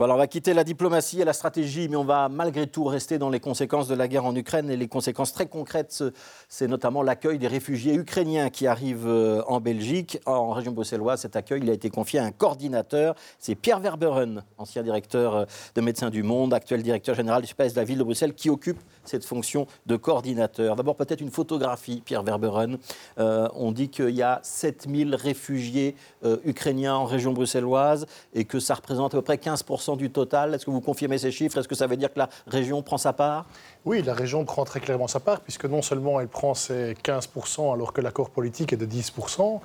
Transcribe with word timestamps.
On 0.00 0.16
va 0.16 0.28
quitter 0.28 0.54
la 0.54 0.62
diplomatie 0.62 1.20
et 1.20 1.24
la 1.24 1.32
stratégie, 1.32 1.88
mais 1.88 1.96
on 1.96 2.04
va 2.04 2.28
malgré 2.28 2.68
tout 2.68 2.84
rester 2.84 3.18
dans 3.18 3.30
les 3.30 3.40
conséquences 3.40 3.88
de 3.88 3.96
la 3.96 4.06
guerre 4.06 4.26
en 4.26 4.34
Ukraine. 4.36 4.70
Et 4.70 4.76
les 4.76 4.86
conséquences 4.86 5.32
très 5.32 5.46
concrètes, 5.46 6.04
c'est 6.48 6.68
notamment 6.68 7.02
l'accueil 7.02 7.36
des 7.36 7.48
réfugiés 7.48 7.94
ukrainiens 7.94 8.48
qui 8.48 8.68
arrivent 8.68 9.08
euh, 9.08 9.42
en 9.48 9.60
Belgique, 9.60 10.20
en 10.24 10.50
région 10.50 10.70
bruxelloise. 10.70 11.22
Cet 11.22 11.34
accueil 11.34 11.62
il 11.64 11.70
a 11.70 11.72
été 11.72 11.90
confié 11.90 12.20
à 12.20 12.24
un 12.24 12.30
coordinateur. 12.30 13.16
C'est 13.40 13.56
Pierre 13.56 13.80
Verberen, 13.80 14.44
ancien 14.56 14.84
directeur 14.84 15.34
euh, 15.34 15.44
de 15.74 15.80
Médecins 15.80 16.10
du 16.10 16.22
Monde, 16.22 16.54
actuel 16.54 16.84
directeur 16.84 17.16
général 17.16 17.42
du 17.42 17.52
de 17.52 17.76
la 17.76 17.84
ville 17.84 17.98
de 17.98 18.04
Bruxelles, 18.04 18.34
qui 18.34 18.50
occupe 18.50 18.78
cette 19.04 19.24
fonction 19.24 19.66
de 19.86 19.96
coordinateur. 19.96 20.76
D'abord, 20.76 20.94
peut-être 20.94 21.20
une 21.20 21.32
photographie, 21.32 22.02
Pierre 22.04 22.22
Verberen. 22.22 22.78
Euh, 23.18 23.48
on 23.54 23.72
dit 23.72 23.88
qu'il 23.88 24.10
y 24.10 24.22
a 24.22 24.38
7000 24.44 25.16
réfugiés 25.16 25.96
ukrainiens 26.44 26.94
en 26.94 27.04
région 27.04 27.32
bruxelloise 27.32 28.06
et 28.34 28.44
que 28.44 28.60
ça 28.60 28.74
représente 28.74 29.14
à 29.14 29.16
peu 29.16 29.22
près 29.22 29.36
15% 29.36 29.87
du 29.96 30.10
total. 30.10 30.54
Est-ce 30.54 30.66
que 30.66 30.70
vous 30.70 30.80
confirmez 30.80 31.18
ces 31.18 31.30
chiffres? 31.30 31.58
Est-ce 31.58 31.68
que 31.68 31.74
ça 31.74 31.86
veut 31.86 31.96
dire 31.96 32.12
que 32.12 32.18
la 32.18 32.28
région 32.46 32.82
prend 32.82 32.98
sa 32.98 33.12
part? 33.12 33.46
Oui, 33.84 34.02
la 34.02 34.14
région 34.14 34.44
prend 34.44 34.64
très 34.64 34.80
clairement 34.80 35.08
sa 35.08 35.20
part, 35.20 35.40
puisque 35.40 35.64
non 35.64 35.82
seulement 35.82 36.20
elle 36.20 36.28
prend 36.28 36.54
ses 36.54 36.94
15% 36.94 37.72
alors 37.72 37.92
que 37.92 38.00
l'accord 38.00 38.30
politique 38.30 38.72
est 38.72 38.76
de 38.76 38.86
10%, 38.86 39.60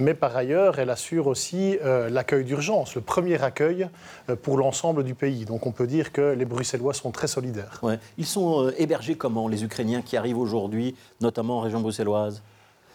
mais 0.00 0.14
par 0.14 0.36
ailleurs, 0.36 0.78
elle 0.78 0.90
assure 0.90 1.26
aussi 1.26 1.78
euh, 1.84 2.08
l'accueil 2.10 2.44
d'urgence, 2.44 2.94
le 2.94 3.00
premier 3.00 3.42
accueil 3.42 3.88
euh, 4.28 4.36
pour 4.36 4.56
l'ensemble 4.56 5.04
du 5.04 5.14
pays. 5.14 5.44
Donc 5.44 5.66
on 5.66 5.72
peut 5.72 5.86
dire 5.86 6.12
que 6.12 6.32
les 6.32 6.44
Bruxellois 6.44 6.94
sont 6.94 7.10
très 7.10 7.28
solidaires. 7.28 7.80
Ils 8.16 8.26
sont 8.26 8.66
euh, 8.66 8.74
hébergés 8.78 9.16
comment, 9.16 9.48
les 9.48 9.64
Ukrainiens 9.64 10.02
qui 10.02 10.16
arrivent 10.16 10.38
aujourd'hui, 10.38 10.96
notamment 11.20 11.58
en 11.58 11.60
région 11.60 11.80
bruxelloise? 11.80 12.42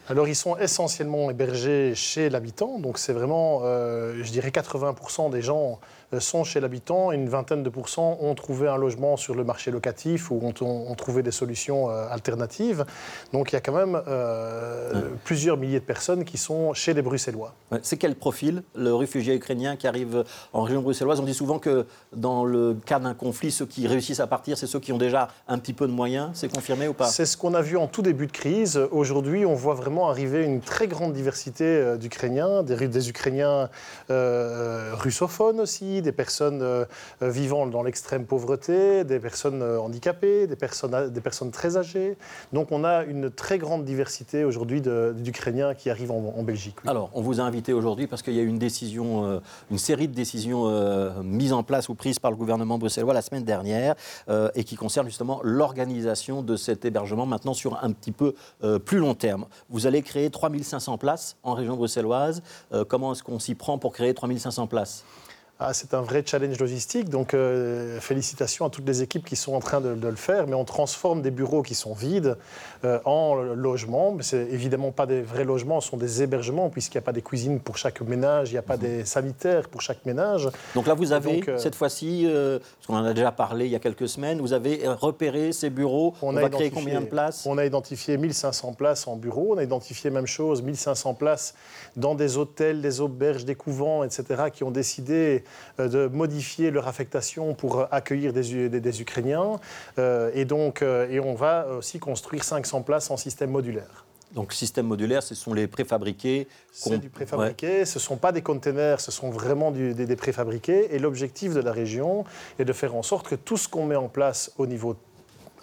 Alors 0.10 0.28
ils 0.28 0.36
sont 0.36 0.58
essentiellement 0.58 1.32
hébergés 1.32 1.96
chez 1.96 2.30
l'habitant, 2.30 2.78
donc 2.78 2.98
c'est 2.98 3.14
vraiment, 3.14 3.62
je 3.62 4.30
dirais, 4.32 4.50
80% 4.50 5.32
des 5.32 5.42
gens 5.42 5.80
sont 6.20 6.44
chez 6.44 6.60
l'habitant 6.60 7.12
et 7.12 7.16
une 7.16 7.30
vingtaine 7.30 7.64
de 7.64 7.70
pourcents 7.70 8.18
ont 8.22 8.36
trouvé 8.36 8.68
un 8.68 8.78
logement 8.78 9.18
sur 9.18 9.36
le 9.36 9.44
marché 9.44 9.72
locatif 9.72 10.32
ou 10.32 10.40
ont, 10.44 10.96
trouvé 10.96 11.24
des 11.24 11.32
solutions 11.32 11.90
euh, 11.90 12.08
alternatives. 12.10 12.86
Donc 13.32 13.52
il 13.52 13.56
y 13.56 13.58
a 13.58 13.62
quand 13.62 13.74
même 13.74 14.02
euh, 14.08 15.10
plusieurs 15.24 15.58
milliers 15.58 15.80
de 15.80 15.86
personnes 15.86 16.24
qui 16.24 16.38
sont 16.38 16.74
chez 16.74 16.94
les 16.94 17.02
Bruxellois. 17.02 17.54
C'est 17.82 17.98
quel 17.98 18.16
profil 18.16 18.64
le 18.76 18.94
réfugié 18.94 19.36
ukrainien 19.36 19.76
qui 19.76 19.88
arrive 19.88 20.24
en 20.54 20.62
région 20.62 20.82
bruxelloise? 20.82 21.20
On 21.20 21.24
dit 21.24 21.34
souvent 21.34 21.60
que 21.60 21.86
dans 22.16 22.46
le 22.46 22.76
cas 22.86 23.00
d'un 23.00 23.14
conflit, 23.14 23.52
ceux 23.52 23.66
qui 23.66 23.88
réussissent 23.88 24.20
à 24.20 24.28
partir, 24.28 24.58
c'est 24.58 24.68
ceux 24.68 24.80
qui 24.80 24.92
ont 24.92 24.98
déjà 24.98 25.30
un 25.48 25.58
petit 25.58 25.74
peu 25.74 25.88
de 25.88 25.92
moyens. 25.92 26.30
C'est 26.34 26.54
confirmé 26.54 26.88
ou 26.88 26.94
pas? 26.94 27.08
C'est 27.08 27.26
ce 27.26 27.38
qu'on 27.38 27.54
a 27.54 27.62
vu 27.62 27.78
en 27.78 27.88
tout 27.88 28.02
début 28.02 28.28
de 28.28 28.32
crise. 28.32 28.80
Aujourd'hui, 28.92 29.46
on 29.46 29.56
voit 29.56 29.74
vraiment 29.74 30.10
arriver 30.10 30.44
une 30.44 30.62
très 30.62 30.88
grande 30.88 31.14
diversité 31.14 31.98
d'Ukrainiens, 31.98 32.64
des, 32.64 32.88
des, 32.88 33.10
Ukrainiens 33.10 33.70
russophones 34.10 35.60
aussi, 35.60 36.03
des 36.04 36.12
personnes 36.12 36.62
euh, 36.62 36.86
euh, 37.22 37.30
vivant 37.30 37.66
dans 37.66 37.82
l'extrême 37.82 38.26
pauvreté, 38.26 39.04
des 39.04 39.20
personnes 39.20 39.62
euh, 39.62 39.80
handicapées, 39.80 40.46
des 40.46 40.56
personnes, 40.56 41.10
des 41.10 41.22
personnes 41.22 41.52
très 41.52 41.78
âgées. 41.78 42.18
Donc 42.52 42.72
on 42.72 42.84
a 42.84 43.04
une 43.04 43.32
très 43.32 43.58
grande 43.58 43.86
diversité 43.86 44.44
aujourd'hui 44.44 44.82
d'Ukrainiens 44.82 45.74
qui 45.74 45.90
arrivent 45.90 46.12
en, 46.12 46.44
Belgique. 46.44 46.76
Alors, 46.86 47.10
on 47.14 47.22
vous 47.22 47.40
a 47.40 47.44
invité 47.44 47.72
aujourd'hui 47.72 48.06
parce 48.06 48.22
qu'il 48.22 48.34
y 48.34 48.40
a 48.40 48.42
eu 48.42 48.48
une 48.48 48.60
décision, 48.60 49.42
une 49.72 49.78
série 49.78 50.10
de 50.10 50.14
décisions 50.14 50.70
mises 51.24 51.54
en 51.54 51.64
place 51.64 51.88
ou 51.88 51.96
prises 51.96 52.20
par 52.20 52.32
le 52.32 52.38
gouvernement 52.38 52.78
bruxellois 52.78 53.14
la 53.14 53.22
semaine 53.22 53.46
dernière 53.46 53.96
et 54.56 54.66
qui 54.66 54.76
concernent 54.76 55.08
justement 55.08 55.40
l'organisation 55.44 56.44
de 56.44 56.58
cet 56.58 56.84
hébergement 56.84 57.26
maintenant 57.26 57.54
sur 57.54 57.82
un 57.82 57.92
petit 57.92 58.12
peu 58.12 58.36
plus 58.80 58.98
long 58.98 59.14
terme. 59.14 59.46
Vous 59.70 59.88
allez 59.88 60.02
créer 60.02 60.30
3500 60.30 60.98
places 60.98 61.38
en 61.44 61.54
région 61.54 61.78
bruxelloise. 61.78 62.42
comment 62.90 63.14
est-ce 63.14 63.24
qu'on 63.24 63.40
s'y 63.40 63.56
prend 63.56 63.78
pour 63.78 63.94
créer 63.94 64.14
3500 64.14 64.68
places? 64.68 65.06
Ah, 65.60 65.74
c'est 65.74 65.94
un 65.94 66.02
vrai 66.02 66.24
challenge 66.26 66.60
logistique, 66.60 67.10
donc 67.10 67.34
euh, 67.34 68.00
félicitations 68.02 68.66
à 68.66 68.70
toutes 68.70 68.88
les 68.88 69.02
équipes 69.02 69.24
qui 69.24 69.36
sont 69.36 69.54
en 69.54 69.60
train 69.60 69.80
de, 69.80 69.96
le 70.08 70.16
faire. 70.16 70.48
Mais 70.48 70.56
on 70.56 70.66
transforme 70.66 71.22
des 71.22 71.32
bureaux 71.32 71.62
qui 71.62 71.76
sont 71.76 71.94
vides 71.94 72.38
euh, 72.84 73.00
en 73.06 73.36
logements. 73.36 74.12
Mais 74.12 74.24
c'est 74.24 74.48
évidemment 74.52 74.92
pas 74.92 75.06
des 75.06 75.22
vrais 75.22 75.46
logements, 75.46 75.80
ce 75.80 75.90
sont 75.90 75.98
des 75.98 76.24
hébergements 76.24 76.70
puisqu'il 76.70 76.98
n'y 76.98 77.04
a 77.04 77.06
pas 77.06 77.14
des 77.14 77.22
cuisines 77.22 77.60
pour 77.60 77.78
chaque 77.78 78.02
ménage, 78.02 78.50
il 78.50 78.54
n'y 78.54 78.58
a 78.58 78.64
pas 78.64 78.76
mhm. 78.76 78.82
des 78.82 79.06
sanitaires 79.06 79.70
pour 79.70 79.82
chaque 79.82 80.06
ménage. 80.06 80.50
Donc 80.76 80.88
là, 80.88 80.96
vous 80.96 81.14
avez 81.14 81.42
euh, 81.48 81.58
cette 81.58 81.76
fois-ci, 81.76 82.28
parce 82.28 82.88
qu'on 82.88 82.98
en 82.98 83.06
a 83.06 83.14
déjà 83.14 83.32
parlé 83.32 83.66
il 83.66 83.72
y 83.72 83.76
a 83.76 83.80
quelques 83.80 84.10
semaines, 84.10 84.42
vous 84.42 84.54
avez 84.54 84.82
repéré 84.88 85.54
ces 85.54 85.70
bureaux. 85.70 86.14
On, 86.24 86.36
a 86.36 86.50
créé 86.50 86.72
combien 86.72 87.00
de 87.00 87.06
places? 87.06 87.46
On 87.46 87.58
a 87.58 87.66
identifié 87.66 88.18
1500 88.18 88.74
places 88.74 89.08
en 89.08 89.16
bureau. 89.16 89.54
On 89.54 89.58
a 89.58 89.64
identifié 89.64 90.10
même 90.10 90.28
chose, 90.28 90.62
1500 90.62 91.14
places 91.14 91.54
dans 91.96 92.16
des 92.16 92.38
hôtels, 92.38 92.82
des 92.82 93.02
auberges, 93.02 93.46
des 93.46 93.56
couvents, 93.56 94.04
etc., 94.04 94.46
qui 94.52 94.64
ont 94.64 94.72
décidé 94.72 95.44
de 95.78 96.08
modifier 96.08 96.72
leur 96.72 96.88
affectation 96.88 97.54
pour 97.54 97.88
accueillir 97.92 98.34
des, 98.34 98.70
des, 98.70 99.02
Ukrainiens. 99.02 99.60
Euh, 99.98 100.32
et 100.34 100.46
donc, 100.46 100.82
euh, 100.82 101.08
et 101.10 101.20
on 101.20 101.34
va 101.34 101.68
aussi 101.78 102.00
construire 102.00 102.44
500 102.44 102.82
places 102.82 103.12
en 103.12 103.18
système 103.18 103.52
modulaire. 103.52 104.06
Donc, 104.34 104.52
système 104.52 104.88
modulaire, 104.88 105.22
ce 105.22 105.36
sont 105.36 105.54
les 105.54 105.68
préfabriqués 105.68 106.48
C'est 106.72 106.98
du 106.98 107.10
préfabriqué, 107.10 107.86
ce 107.86 108.00
ne 108.00 108.02
sont 108.02 108.18
pas 108.18 108.32
des 108.32 108.42
containers, 108.42 109.00
ce 109.00 109.12
sont 109.12 109.30
vraiment 109.30 109.70
des, 109.70 110.16
préfabriqués. 110.16 110.96
Et 110.96 111.00
l'objectif 111.00 111.54
de 111.54 111.60
la 111.60 111.72
région 111.72 112.26
est 112.58 112.66
de 112.66 112.74
faire 112.74 112.96
en 112.96 113.04
sorte 113.04 113.28
que 113.28 113.36
tout 113.36 113.58
ce 113.58 113.68
qu'on 113.68 113.86
met 113.86 113.96
en 113.96 114.10
place 114.10 114.52
au 114.58 114.66
niveau 114.66 114.96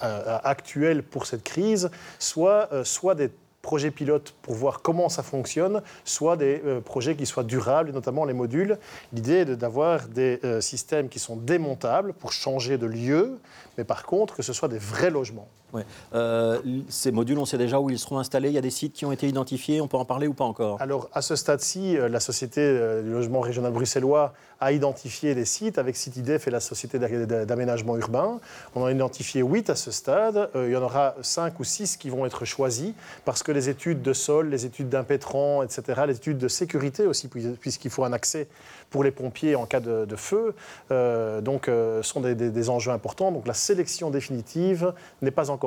actuel 0.01 1.03
pour 1.03 1.27
cette 1.27 1.43
crise 1.43 1.91
soit, 2.19 2.71
soit 2.85 3.15
des 3.15 3.31
projets 3.63 3.91
pilotes 3.91 4.35
pour 4.43 4.55
voir 4.55 4.83
comment 4.83 5.09
ça 5.09 5.23
fonctionne, 5.23 5.83
soit 6.05 6.37
des 6.37 6.63
euh, 6.65 6.81
projets 6.81 7.17
qui 7.17 7.27
soient 7.27 7.45
durables, 7.45 7.93
notamment 7.93 8.25
les 8.25 8.33
modules. 8.33 8.79
L'idée 9.13 9.39
est 9.39 9.57
d'avoir 9.57 10.09
des 10.09 10.41
euh, 10.45 10.61
systèmes 10.61 11.09
qui 11.09 11.19
sont 11.19 11.37
démontables 11.37 12.13
pour 12.13 12.33
changer 12.33 12.79
de 12.79 12.87
lieu, 12.87 13.39
mais 13.77 13.85
par 13.85 14.05
contre 14.05 14.37
que 14.37 14.43
ce 14.43 14.53
soit 14.53 14.69
des 14.69 14.79
vrais 14.79 15.11
logements. 15.11 15.49
Euh, 16.15 16.59
ces 16.89 17.13
modules, 17.13 17.39
on 17.39 17.45
sait 17.45 17.59
déjà 17.59 17.81
où 17.81 17.91
ils 17.91 17.99
seront 17.99 18.19
installés. 18.19 18.49
Il 18.49 18.55
y 18.55 18.59
a 18.59 18.63
des 18.63 18.71
sites 18.71 18.93
qui 18.93 19.05
ont 19.05 19.13
été 19.13 19.29
identifiés. 19.29 19.81
On 19.81 19.89
peut 19.89 19.97
en 19.97 20.05
parler 20.05 20.27
ou 20.27 20.35
pas 20.35 20.45
encore? 20.45 20.81
Alors, 20.81 21.09
à 21.13 21.23
ce 21.23 21.37
stade-ci, 21.37 21.97
la 21.97 22.21
Société 22.21 22.61
du 23.03 23.11
logement 23.11 23.41
régional 23.41 23.73
bruxellois 23.73 24.33
a 24.61 24.73
identifié 24.73 25.35
des 25.35 25.47
sites 25.47 25.79
avec 25.79 25.97
CityDef 25.97 26.47
et 26.47 26.51
la 26.51 26.61
Société 26.61 26.99
d'aménagement 26.99 27.97
urbain. 27.97 28.41
On 28.75 28.83
en 28.83 28.87
a 28.87 28.93
identifié 28.93 29.41
8 29.41 29.71
à 29.71 29.75
ce 29.75 29.91
stade. 29.91 30.51
il 30.55 30.71
y 30.71 30.77
en 30.77 30.83
aura 30.83 31.15
5 31.23 31.59
ou 31.61 31.65
6 31.65 31.97
qui 31.97 32.11
vont 32.11 32.27
être 32.27 32.45
choisis 32.45 32.93
parce 33.25 33.43
que 33.43 33.53
les 33.53 33.69
études 33.69 34.03
de 34.03 34.13
sol, 34.13 34.51
les 34.51 34.67
études 34.67 34.91
d'impétrant, 34.91 35.63
etc., 35.63 36.03
les 36.07 36.17
études 36.17 36.39
de 36.39 36.49
sécurité 36.49 37.07
aussi, 37.07 37.29
puisqu'il 37.29 37.91
faut 37.91 38.05
un 38.05 38.13
accès 38.13 38.49
pour 38.91 39.05
les 39.05 39.11
pompiers 39.11 39.55
en 39.55 39.67
cas 39.67 39.81
de, 39.81 40.17
feu, 40.17 40.55
euh, 40.91 41.41
donc 41.41 41.69
euh, 41.69 42.03
sont 42.03 42.21
des, 42.21 42.71
enjeux 42.71 42.91
importants. 42.91 43.33
Donc 43.33 43.47
la 43.47 43.55
sélection 43.55 44.11
définitive 44.11 44.93
n'est 45.23 45.31
pas 45.31 45.51
encore 45.51 45.60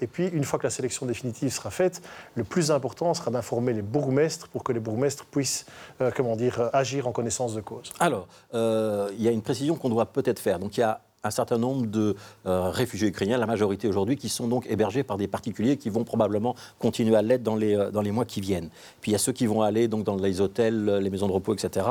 Et 0.00 0.06
puis, 0.06 0.28
une 0.28 0.44
fois 0.44 0.58
que 0.58 0.64
la 0.64 0.70
sélection 0.70 1.06
définitive 1.06 1.52
sera 1.52 1.70
faite, 1.70 2.02
le 2.34 2.44
plus 2.44 2.70
important 2.70 3.14
sera 3.14 3.30
d'informer 3.30 3.72
les 3.72 3.82
bourgmestres 3.82 4.48
pour 4.48 4.64
que 4.64 4.72
les 4.72 4.80
bourgmestres 4.80 5.24
puissent, 5.26 5.66
euh, 6.00 6.10
comment 6.14 6.36
dire, 6.36 6.70
agir 6.72 7.06
en 7.08 7.12
connaissance 7.12 7.54
de 7.54 7.60
cause. 7.60 7.92
Alors, 7.98 8.28
il 8.52 9.22
y 9.22 9.28
a 9.28 9.30
une 9.30 9.42
précision 9.42 9.76
qu'on 9.76 9.90
doit 9.90 10.06
peut-être 10.06 10.38
faire. 10.38 10.58
Donc, 10.58 10.76
il 10.76 10.80
y 10.80 10.84
a 10.84 11.00
un 11.22 11.30
certain 11.30 11.58
nombre 11.58 11.86
de 11.86 12.16
euh, 12.46 12.70
réfugiés 12.70 13.08
ukrainiens, 13.08 13.38
la 13.38 13.46
majorité 13.46 13.88
aujourd'hui, 13.88 14.16
qui 14.16 14.28
sont 14.28 14.48
donc 14.48 14.66
hébergés 14.68 15.02
par 15.02 15.16
des 15.16 15.28
particuliers 15.28 15.76
qui 15.76 15.90
vont 15.90 16.04
probablement 16.04 16.54
continuer 16.78 17.16
à 17.16 17.22
l'être 17.22 17.42
dans 17.42 17.56
les, 17.56 17.76
euh, 17.76 17.90
dans 17.90 18.02
les 18.02 18.10
mois 18.10 18.24
qui 18.24 18.40
viennent. 18.40 18.70
Puis 19.00 19.10
il 19.10 19.12
y 19.12 19.14
a 19.14 19.18
ceux 19.18 19.32
qui 19.32 19.46
vont 19.46 19.62
aller 19.62 19.88
donc, 19.88 20.04
dans 20.04 20.16
les 20.16 20.40
hôtels, 20.40 20.84
les 20.96 21.10
maisons 21.10 21.26
de 21.26 21.32
repos, 21.32 21.54
etc. 21.54 21.86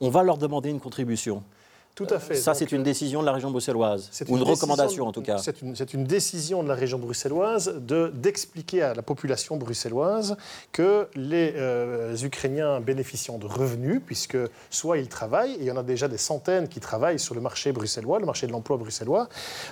On 0.00 0.10
va 0.10 0.22
leur 0.22 0.38
demander 0.38 0.70
une 0.70 0.80
contribution. 0.80 1.42
Tout 1.94 2.06
à 2.08 2.18
fait. 2.18 2.36
Ça, 2.36 2.54
c'est 2.54 2.72
une 2.72 2.82
décision 2.82 3.20
de 3.20 3.26
la 3.26 3.32
région 3.32 3.50
bruxelloise, 3.50 4.10
ou 4.28 4.38
une, 4.38 4.42
recommandation 4.42 5.06
en 5.06 5.12
tout 5.12 5.20
cas. 5.20 5.36
C'est 5.36 5.60
une, 5.60 5.74
une, 5.92 6.04
décision 6.04 6.62
de 6.62 6.68
la 6.68 6.74
région 6.74 6.98
bruxelloise 6.98 7.74
d'expliquer 8.14 8.80
à 8.80 8.94
la 8.94 9.02
population 9.02 9.58
bruxelloise 9.58 10.36
que 10.72 11.06
les 11.14 11.52
euh, 11.56 12.16
Ukrainiens 12.16 12.80
bénéficient 12.80 13.36
de 13.38 13.46
revenus, 13.46 14.00
puisque 14.04 14.38
soit 14.70 14.98
ils 14.98 15.08
travaillent, 15.08 15.52
et 15.52 15.60
il 15.60 15.64
y 15.64 15.70
en 15.70 15.76
a 15.76 15.82
déjà 15.82 16.08
des 16.08 16.16
centaines 16.16 16.66
qui 16.68 16.80
travaillent 16.80 17.18
sur 17.18 17.34
le 17.34 17.42
marché 17.42 17.72
bruxellois, 17.72 18.18
le 18.18 18.26
marché 18.26 18.46
de 18.46 18.52
l'emploi 18.52 18.78
bruxellois, 18.78 19.28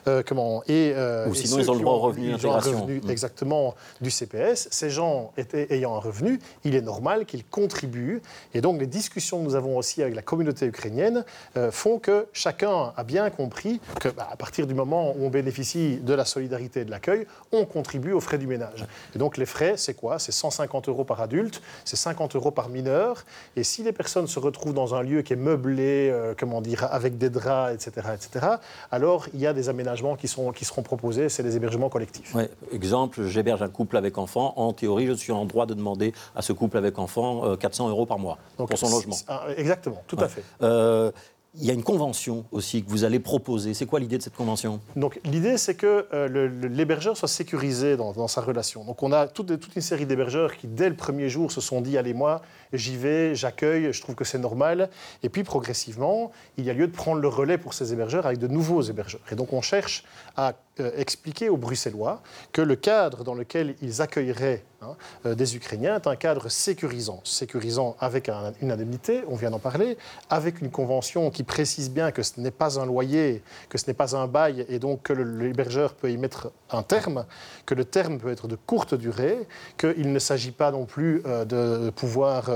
euh, 0.07 0.23
comment, 0.25 0.63
et, 0.69 0.93
euh, 0.95 1.27
ou 1.27 1.35
sinon 1.35 1.59
ils 1.59 1.71
ont 1.71 1.75
le 1.75 1.81
droit 1.81 1.95
au 1.95 2.01
revenu 2.01 2.33
d'intégration. 2.33 2.87
Mm. 2.87 3.11
Exactement, 3.11 3.75
du 4.03 4.11
CPS. 4.11 4.69
Ces 4.71 4.91
gens 4.91 5.33
étaient, 5.39 5.73
ayant 5.75 5.95
un 5.95 6.01
revenu, 6.01 6.39
il 6.65 6.75
est 6.75 6.83
normal 6.83 7.25
qu'ils 7.25 7.47
contribuent, 7.47 8.21
et 8.53 8.61
donc 8.61 8.79
les 8.79 8.87
discussions 8.87 9.39
que 9.39 9.45
nous 9.45 9.55
avons 9.55 9.79
aussi 9.79 10.03
avec 10.03 10.15
la 10.15 10.23
communauté 10.23 10.67
ukrainienne 10.67 11.25
font 11.71 11.99
que 11.99 12.10
chacun 12.33 12.93
a 12.97 13.05
bien 13.05 13.29
compris 13.31 13.81
que, 14.01 14.09
bah, 14.09 14.29
à 14.31 14.37
partir 14.37 14.67
du 14.67 14.75
moment 14.75 15.13
où 15.17 15.25
on 15.25 15.31
bénéficie 15.31 15.97
de 15.97 16.15
la 16.15 16.25
solidarité 16.25 16.81
et 16.81 16.85
de 16.85 16.91
l'accueil, 16.91 17.27
on 17.53 17.65
contribue 17.65 18.13
aux 18.13 18.21
frais 18.21 18.39
du 18.39 18.47
ménage. 18.47 18.85
Et 19.15 19.19
donc 19.19 19.37
les 19.37 19.47
frais, 19.47 19.75
c'est 19.77 19.95
quoi? 19.95 20.19
C'est 20.19 20.33
150 20.33 20.89
euros 20.89 21.05
par 21.05 21.21
adulte, 21.21 21.63
c'est 21.85 21.97
50 21.97 22.37
euros 22.37 22.51
par 22.51 22.69
mineur. 22.69 23.25
Et 23.57 23.65
si 23.65 23.83
les 23.83 23.93
personnes 23.93 24.27
se 24.27 24.39
retrouvent 24.39 24.75
dans 24.75 24.95
un 24.95 25.03
lieu 25.03 25.23
qui 25.23 25.33
est 25.33 25.37
meublé, 25.37 26.11
euh, 26.11 26.35
comment 26.39 26.61
dire, 26.61 26.87
avec 26.91 27.19
des 27.19 27.31
draps, 27.31 27.75
etc., 27.75 28.09
etc., 28.15 28.47
alors 28.91 29.27
il 29.35 29.41
y 29.41 29.47
a 29.47 29.53
des 29.53 29.69
aménagements 29.69 30.17
qui, 30.17 30.29
sont, 30.29 30.53
qui 30.53 30.65
seront 30.65 30.83
proposés, 30.83 31.29
c'est 31.29 31.43
des 31.43 31.57
hébergements 31.57 31.89
collectifs. 31.89 32.35
Exemple, 32.73 33.27
j'héberge 33.27 33.63
un 33.63 33.69
couple 33.69 33.97
avec 33.97 34.19
enfant. 34.19 34.55
En 34.57 34.73
théorie, 34.73 35.07
je 35.07 35.13
suis 35.13 35.33
en 35.33 35.45
droit 35.45 35.67
de 35.67 35.75
demander 35.75 36.13
à 36.35 36.43
ce 36.43 36.53
couple 36.53 36.77
avec 36.77 36.99
enfant 36.99 37.57
400 37.57 37.87
euh, 37.87 37.91
euros 37.91 38.07
par 38.07 38.19
mois 38.19 38.39
pour 38.57 38.79
son 38.79 38.91
logement. 38.91 39.17
Exactement, 39.57 40.03
tout 40.07 40.17
à 40.21 40.29
fait. 40.29 40.45
Euh, 40.63 41.11
il 41.55 41.65
y 41.65 41.71
a 41.71 41.75
une 41.75 41.83
convention 41.83 42.45
aussi 42.53 42.85
que 42.85 42.91
vous 42.91 43.05
allez 43.05 43.19
proposer. 43.19 43.75
C'est 43.75 43.87
quoi 43.87 43.99
l'idée 43.99 44.19
de 44.19 44.23
cette 44.23 44.37
convention? 44.37 44.81
Donc 44.95 45.21
l'idée, 45.25 45.59
c'est 45.59 45.75
que 45.75 46.07
euh, 46.13 46.49
l'hébergeur 46.69 47.17
soit 47.17 47.29
sécurisé 47.29 47.97
dans, 47.97 48.29
sa 48.29 48.41
relation. 48.41 48.85
Donc 48.85 49.03
on 49.03 49.11
a 49.13 49.27
toute, 49.27 49.59
toute 49.59 49.75
une 49.75 49.83
série 49.83 50.07
d'hébergeurs 50.07 50.57
qui, 50.57 50.69
dès 50.69 50.89
le 50.89 50.95
premier 50.95 51.29
jour, 51.29 51.51
se 51.51 51.61
sont 51.61 51.81
dit, 51.81 51.99
allez 51.99 52.15
moi, 52.15 52.43
j'y 52.73 52.97
vais, 52.97 53.35
j'accueille, 53.35 53.93
je 53.93 54.01
trouve 54.01 54.15
que 54.15 54.25
c'est 54.25 54.39
normal. 54.39 54.91
Et 55.25 55.29
puis 55.29 55.43
progressivement, 55.43 56.31
il 56.57 56.65
y 56.65 56.71
a 56.71 56.73
lieu 56.73 56.87
de 56.87 56.93
prendre 56.93 57.21
le 57.21 57.29
relais 57.29 57.59
pour 57.59 57.75
ces 57.75 57.93
hébergeurs 57.93 58.27
avec 58.27 58.39
de 58.39 58.47
nouveaux 58.47 58.83
hébergeurs. 58.83 59.23
Et 59.33 59.35
donc 59.35 59.53
on 59.53 59.63
cherche 59.63 60.05
à 60.37 60.55
euh, 60.81 60.91
expliquer 60.97 61.49
aux 61.49 61.57
Bruxellois 61.57 62.23
que 62.53 62.63
le 62.63 62.77
cadre 62.77 63.25
dans 63.25 63.35
lequel 63.35 63.75
ils 63.83 64.03
accueilleraient 64.03 64.65
hein, 64.83 64.97
euh, 65.27 65.35
des 65.35 65.57
Ukrainiens 65.57 65.97
est 65.97 66.07
un 66.07 66.17
cadre 66.17 66.49
sécurisant. 66.49 67.21
Sécurisant 67.25 67.97
avec 68.01 68.31
une 68.61 68.71
indemnité, 68.71 69.23
on 69.29 69.37
vient 69.37 69.51
d'en 69.51 69.59
parler, 69.59 69.97
avec 70.29 70.61
une 70.61 70.71
convention 70.71 71.31
qui 71.31 71.43
précise 71.43 71.91
bien 71.91 72.11
que 72.11 72.23
ce 72.23 72.41
n'est 72.41 72.51
pas 72.51 72.79
un 72.81 72.87
loyer, 72.87 73.43
que 73.69 73.79
ce 73.79 73.87
n'est 73.87 73.95
pas 73.95 74.17
un 74.17 74.27
bail, 74.27 74.67
et 74.69 74.79
donc 74.79 75.03
que 75.03 75.13
l'hébergeur 75.13 75.95
peut 75.95 76.11
y 76.11 76.17
mettre 76.17 76.51
un 76.71 76.83
terme, 76.83 77.25
que 77.67 77.75
le 77.75 77.85
terme 77.85 78.19
peut 78.19 78.31
être 78.31 78.49
de 78.49 78.57
courte 78.57 78.95
durée, 78.95 79.39
qu'il 79.79 80.13
ne 80.13 80.19
s'agit 80.19 80.53
pas 80.53 80.71
non 80.71 80.85
plus 80.85 81.23
euh, 81.27 81.45
de 81.45 81.91
pouvoir 81.91 82.51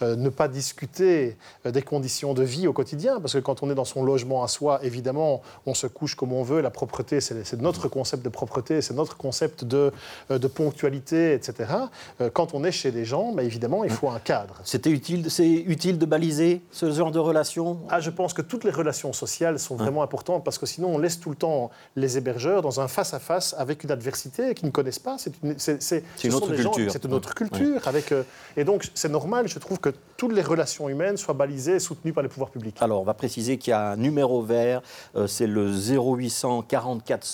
ne 0.00 0.28
pas 0.28 0.48
discuter 0.48 1.36
des 1.64 1.82
conditions 1.82 2.34
de 2.34 2.42
vie 2.42 2.66
au 2.66 2.72
quotidien, 2.72 3.20
parce 3.20 3.34
que 3.34 3.38
quand 3.38 3.62
on 3.62 3.70
est 3.70 3.74
dans 3.74 3.84
son 3.84 4.02
logement 4.02 4.42
à 4.42 4.48
soi, 4.48 4.80
évidemment, 4.82 5.42
on 5.66 5.74
se 5.74 5.86
couche 5.86 6.14
comme 6.14 6.32
on 6.32 6.42
veut, 6.42 6.60
la 6.60 6.70
propreté, 6.70 7.20
c'est 7.20 7.56
notre 7.60 7.88
concept 7.88 8.24
de 8.24 8.28
propreté, 8.28 8.82
c'est 8.82 8.94
notre 8.94 9.16
concept 9.16 9.64
de, 9.64 9.92
euh, 10.30 10.38
de, 10.38 10.46
ponctualité, 10.46 11.34
etc. 11.34 11.70
Euh, 12.20 12.30
quand 12.32 12.54
on 12.54 12.64
est 12.64 12.72
chez 12.72 12.90
des 12.90 13.04
gens, 13.04 13.32
bah, 13.32 13.42
évidemment, 13.42 13.84
il 13.84 13.90
faut 13.90 14.08
un 14.08 14.18
cadre. 14.18 14.54
C'était 14.64 14.90
utile, 14.90 15.30
c'est 15.30 15.48
utile 15.48 15.98
de 15.98 16.06
baliser 16.06 16.62
ce 16.70 16.90
genre 16.90 17.10
de 17.10 17.18
relations 17.18 17.78
ah, 17.90 18.00
Je 18.00 18.10
pense 18.10 18.32
que 18.32 18.42
toutes 18.42 18.64
les 18.64 18.70
relations 18.70 19.12
sociales 19.12 19.58
sont 19.58 19.76
vraiment 19.76 20.02
importantes 20.02 20.44
parce 20.44 20.58
que 20.58 20.66
sinon 20.66 20.94
on 20.94 20.98
laisse 20.98 21.20
tout 21.20 21.30
le 21.30 21.36
temps 21.36 21.70
les 21.96 22.18
hébergeurs 22.18 22.62
dans 22.62 22.80
un 22.80 22.88
face-à-face 22.88 23.54
avec 23.58 23.84
une 23.84 23.90
adversité 23.90 24.54
qu'ils 24.54 24.66
ne 24.66 24.72
connaissent 24.72 24.98
pas. 24.98 25.16
C'est 25.18 25.32
une, 25.42 25.54
une 26.24 26.34
autre 26.34 26.54
culture. 26.54 26.92
C'est 26.92 27.04
une 27.04 27.14
autre 27.14 27.34
culture. 27.34 27.86
Avec, 27.86 28.12
euh, 28.12 28.22
et 28.56 28.64
donc 28.64 28.90
c'est 28.94 29.08
normal, 29.08 29.48
je 29.48 29.58
trouve, 29.58 29.78
que 29.78 29.90
toutes 30.16 30.32
les 30.32 30.42
relations 30.42 30.88
humaines 30.88 31.16
soient 31.16 31.34
balisées 31.34 31.76
et 31.76 31.80
soutenues 31.80 32.12
par 32.12 32.22
les 32.22 32.28
pouvoirs 32.28 32.50
publics. 32.50 32.76
Alors 32.80 33.00
on 33.00 33.04
va 33.04 33.14
préciser 33.14 33.58
qu'il 33.58 33.70
y 33.70 33.74
a 33.74 33.90
un 33.90 33.96
numéro 33.96 34.42
vert, 34.42 34.82
c'est 35.26 35.46
le 35.46 35.70
0800 35.70 36.62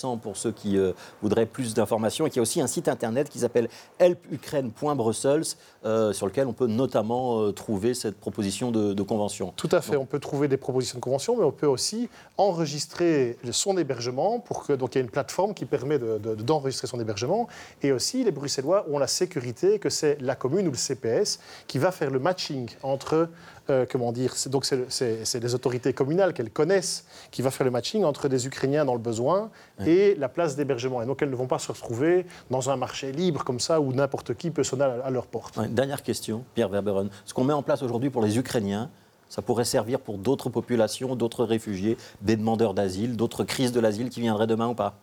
4400 0.05 0.17
pour 0.17 0.37
ceux 0.37 0.51
qui 0.51 0.77
euh, 0.77 0.93
voudraient 1.21 1.45
plus 1.45 1.73
d'informations. 1.73 2.25
Et 2.25 2.29
qu'il 2.29 2.37
y 2.37 2.39
a 2.39 2.43
aussi 2.43 2.61
un 2.61 2.67
site 2.67 2.87
internet 2.87 3.29
qui 3.29 3.39
s'appelle 3.39 3.69
helpukraine.brussels, 3.99 5.43
euh, 5.85 6.13
sur 6.13 6.25
lequel 6.27 6.47
on 6.47 6.53
peut 6.53 6.67
notamment 6.67 7.41
euh, 7.41 7.51
trouver 7.51 7.93
cette 7.93 8.17
proposition 8.17 8.71
de, 8.71 9.05
convention. 9.05 9.53
Tout 9.55 9.69
à 9.71 9.81
fait, 9.81 9.97
on 9.97 10.05
peut 10.05 10.19
trouver 10.19 10.47
des 10.47 10.57
propositions 10.57 10.97
de 10.97 11.03
convention, 11.03 11.37
mais 11.37 11.43
on 11.43 11.51
peut 11.51 11.67
aussi 11.67 12.09
enregistrer 12.37 13.37
son 13.51 13.77
hébergement, 13.77 14.39
pour 14.39 14.65
que, 14.65 14.73
donc 14.73 14.95
il 14.95 14.97
y 14.97 15.01
a 15.01 15.03
une 15.03 15.11
plateforme 15.11 15.53
qui 15.53 15.65
permet 15.65 15.99
d'enregistrer 15.99 16.87
son 16.87 16.99
hébergement. 16.99 17.47
Et 17.83 17.91
aussi, 17.91 18.23
les 18.23 18.31
Bruxellois 18.31 18.87
ont 18.89 18.97
la 18.97 19.05
sécurité 19.05 19.77
que 19.77 19.91
c'est 19.91 20.19
la 20.21 20.35
commune 20.35 20.67
ou 20.67 20.71
le 20.71 20.77
CPS 20.77 21.39
qui 21.67 21.77
va 21.77 21.91
faire 21.91 22.09
le 22.09 22.17
matching 22.19 22.67
entre 22.81 23.29
euh, 23.69 23.85
comment 23.89 24.11
dire, 24.11 24.33
donc 24.47 24.65
c'est 24.65 25.39
les 25.41 25.55
autorités 25.55 25.93
communales 25.93 26.33
qu'elles 26.33 26.51
connaissent 26.51 27.05
qui 27.31 27.41
va 27.41 27.51
faire 27.51 27.65
le 27.65 27.71
matching 27.71 28.03
entre 28.03 28.27
des 28.27 28.47
Ukrainiens 28.47 28.85
dans 28.85 28.93
le 28.93 28.99
besoin 28.99 29.49
et 29.85 30.15
la 30.15 30.29
place 30.29 30.55
d'hébergement. 30.55 31.01
Et 31.01 31.05
donc 31.05 31.21
elles 31.21 31.29
ne 31.29 31.35
vont 31.35 31.47
pas 31.47 31.59
se 31.59 31.71
retrouver 31.71 32.25
dans 32.49 32.69
un 32.69 32.77
marché 32.77 33.11
libre 33.11 33.43
comme 33.43 33.59
ça 33.59 33.81
où 33.81 33.93
n'importe 33.93 34.35
qui 34.35 34.51
peut 34.51 34.63
sonner 34.63 34.83
à, 34.83 35.09
leur 35.09 35.27
porte. 35.27 35.59
dernière 35.69 36.03
question, 36.03 36.43
Pierre 36.53 36.69
Verberon. 36.69 37.09
Ce 37.25 37.33
qu'on 37.33 37.43
met 37.43 37.53
en 37.53 37.63
place 37.63 37.81
aujourd'hui 37.81 38.09
pour 38.09 38.21
les 38.21 38.37
Ukrainiens, 38.37 38.89
ça 39.29 39.41
pourrait 39.41 39.65
servir 39.65 39.99
pour 39.99 40.17
d'autres 40.17 40.49
populations, 40.49 41.15
d'autres 41.15 41.43
réfugiés, 41.43 41.97
des 42.21 42.35
demandeurs 42.35 42.73
d'asile, 42.73 43.15
d'autres 43.15 43.43
crises 43.43 43.71
de 43.71 43.79
l'asile 43.79 44.09
qui 44.09 44.21
viendraient 44.21 44.47
demain 44.47 44.67
ou 44.67 44.75
pas? 44.75 44.99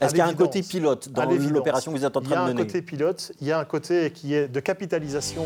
Est-ce 0.00 0.10
qu'il 0.10 0.18
y 0.18 0.22
a 0.22 0.26
un 0.26 0.34
côté 0.34 0.62
pilote 0.62 1.08
dans 1.10 1.24
l'opération 1.24 1.92
que 1.92 1.98
vous 1.98 2.04
êtes 2.04 2.16
en 2.16 2.20
train 2.20 2.46
de 2.48 2.52
mener 2.52 2.52
Il 2.52 2.56
y 2.56 2.60
a 2.60 2.62
un 2.62 2.66
côté 2.66 2.82
pilote, 2.82 3.32
il 3.40 3.46
y 3.46 3.52
a 3.52 3.58
un 3.58 3.64
côté 3.64 4.10
qui 4.10 4.34
est 4.34 4.48
de 4.48 4.60
capitalisation 4.60 5.42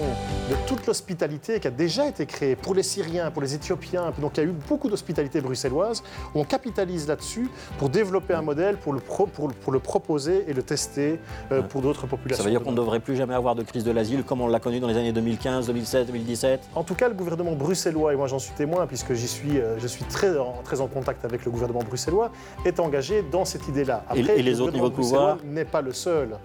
de 0.50 0.56
toute 0.66 0.86
l'hospitalité 0.86 1.60
qui 1.60 1.68
a 1.68 1.70
déjà 1.70 2.06
été 2.06 2.26
créée 2.26 2.56
pour 2.56 2.74
les 2.74 2.82
Syriens, 2.82 3.30
pour 3.30 3.42
les 3.42 3.54
Éthiopiens. 3.54 4.12
Donc 4.20 4.36
il 4.36 4.40
y 4.40 4.46
a 4.46 4.48
eu 4.48 4.54
beaucoup 4.68 4.88
d'hospitalité 4.88 5.40
bruxelloise. 5.40 6.02
On 6.34 6.44
capitalise 6.44 7.06
là-dessus 7.06 7.48
pour 7.78 7.90
développer 7.90 8.34
un 8.34 8.42
modèle, 8.42 8.76
pour 8.76 8.92
le, 8.92 9.00
pour, 9.00 9.28
pour 9.28 9.72
le 9.72 9.78
proposer 9.78 10.44
et 10.48 10.52
le 10.52 10.62
tester 10.62 11.20
euh, 11.52 11.62
pour 11.62 11.82
d'autres 11.82 12.06
populations. 12.06 12.42
Ça 12.42 12.48
veut 12.48 12.54
dire 12.54 12.62
qu'on 12.62 12.72
ne 12.72 12.76
devrait 12.76 13.00
plus 13.00 13.16
jamais 13.16 13.34
avoir 13.34 13.54
de 13.54 13.62
crise 13.62 13.84
de 13.84 13.92
l'asile 13.92 14.24
comme 14.24 14.40
on 14.40 14.48
l'a 14.48 14.60
connu 14.60 14.80
dans 14.80 14.88
les 14.88 14.96
années 14.96 15.12
2015, 15.12 15.66
2016, 15.66 16.06
2017 16.06 16.60
En 16.74 16.82
tout 16.82 16.94
cas, 16.94 17.08
le 17.08 17.14
gouvernement 17.14 17.52
bruxellois, 17.52 18.12
et 18.12 18.16
moi 18.16 18.26
j'en 18.26 18.38
suis 18.38 18.54
témoin 18.54 18.86
puisque 18.86 19.14
j'y 19.14 19.28
suis, 19.28 19.58
euh, 19.58 19.78
je 19.78 19.86
suis 19.86 20.04
très 20.04 20.36
en, 20.36 20.54
très 20.64 20.80
en 20.80 20.88
contact 20.88 21.24
avec 21.24 21.44
le 21.44 21.50
gouvernement 21.50 21.84
bruxellois, 21.84 22.32
est 22.64 22.80
engagé 22.80 23.22
dans 23.30 23.44
cette 23.44 23.68
idée-là 23.68 24.04
et 24.39 24.39
les 24.42 24.60
autres 24.60 24.72
niveaux 24.72 24.90
de 24.90 24.94
pouvoir 24.94 25.38
n'est 25.44 25.64
pas 25.64 25.80
le 25.80 25.92
seul. 25.92 26.36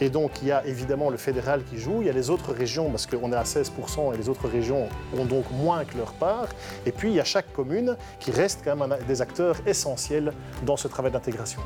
Et 0.00 0.10
donc, 0.10 0.42
il 0.42 0.48
y 0.48 0.52
a 0.52 0.64
évidemment 0.66 1.10
le 1.10 1.16
fédéral 1.16 1.62
qui 1.64 1.78
joue, 1.78 2.02
il 2.02 2.06
y 2.06 2.10
a 2.10 2.12
les 2.12 2.30
autres 2.30 2.52
régions, 2.52 2.90
parce 2.90 3.06
qu'on 3.06 3.32
est 3.32 3.36
à 3.36 3.44
16% 3.44 4.14
et 4.14 4.16
les 4.16 4.28
autres 4.28 4.48
régions 4.48 4.88
ont 5.16 5.24
donc 5.24 5.44
moins 5.50 5.84
que 5.84 5.96
leur 5.96 6.12
part. 6.12 6.48
Et 6.86 6.92
puis, 6.92 7.10
il 7.10 7.14
y 7.14 7.20
a 7.20 7.24
chaque 7.24 7.52
commune 7.52 7.96
qui 8.18 8.30
reste 8.30 8.60
quand 8.64 8.76
même 8.76 8.96
des 9.08 9.22
acteurs 9.22 9.56
essentiels 9.66 10.32
dans 10.64 10.76
ce 10.76 10.88
travail 10.88 11.12
d'intégration. 11.12 11.60